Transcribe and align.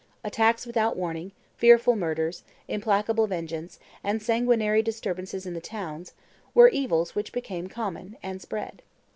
Attacks 0.23 0.65
without 0.65 0.97
warning, 0.97 1.31
fearful 1.57 1.95
murders, 1.95 2.41
implacable 2.67 3.27
vengeance, 3.27 3.77
and 4.03 4.19
sanguinary 4.19 4.81
disturbances 4.81 5.45
in 5.45 5.53
the 5.53 5.61
towns, 5.61 6.13
were 6.55 6.69
evils 6.69 7.13
which 7.13 7.31
became 7.31 7.67
common, 7.69 8.17
and 8.23 8.41
spread. 8.41 8.81